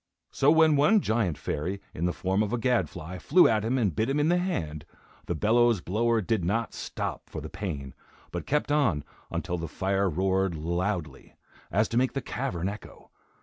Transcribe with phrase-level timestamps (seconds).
[0.31, 3.95] So when one giant fairy, in the form of a gadfly, flew at him, and
[3.95, 4.83] bit him in the hand,
[5.27, 7.93] the bellows blower did not stop for the pain,
[8.31, 11.35] but kept on until the fire roared loudly,
[11.69, 13.11] as to make the cavern echo.